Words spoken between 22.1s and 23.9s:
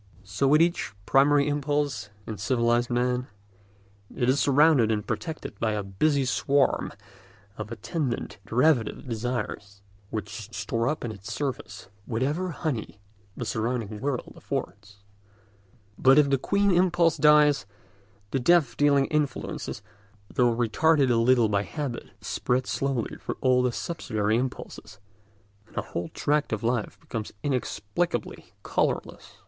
spreads slowly through all the